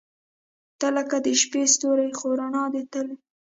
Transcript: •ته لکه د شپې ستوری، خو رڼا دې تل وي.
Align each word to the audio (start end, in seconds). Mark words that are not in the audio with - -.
•ته 0.79 0.87
لکه 0.97 1.17
د 1.25 1.27
شپې 1.41 1.63
ستوری، 1.73 2.09
خو 2.17 2.27
رڼا 2.39 2.63
دې 2.73 2.83
تل 2.91 3.07
وي. 3.11 3.17